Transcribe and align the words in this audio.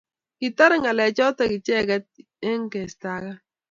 kitare 0.39 0.75
ngalechoto 0.79 1.43
kecheng 1.51 1.63
icheget 1.63 2.05
ak 2.51 2.61
kestagan 2.71 3.37